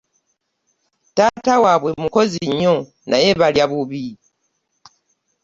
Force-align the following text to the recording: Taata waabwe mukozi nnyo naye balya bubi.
Taata 1.15 1.53
waabwe 1.63 1.89
mukozi 2.03 2.39
nnyo 2.49 2.75
naye 3.09 3.29
balya 3.39 3.65
bubi. 3.71 4.03